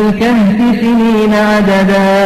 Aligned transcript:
الكهف 0.00 0.58
سنين 0.80 1.34
عددا. 1.34 2.18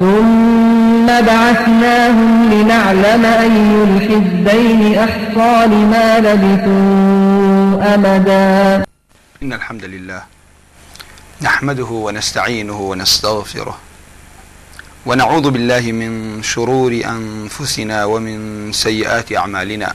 ثم 0.00 1.06
بعثناهم 1.06 2.52
لنعلم 2.52 3.24
أي 3.24 3.56
الحزبين 3.88 4.98
أحصى 4.98 5.66
لما 5.66 6.18
لبثوا 6.18 7.94
أمدا. 7.94 8.84
إن 9.42 9.52
الحمد 9.52 9.84
لله 9.84 10.22
نحمده 11.42 11.90
ونستعينه 12.06 12.80
ونستغفره 12.80 13.76
ونعوذ 15.06 15.50
بالله 15.50 15.92
من 15.92 16.42
شرور 16.42 16.92
أنفسنا 17.16 18.04
ومن 18.04 18.72
سيئات 18.72 19.32
أعمالنا. 19.32 19.94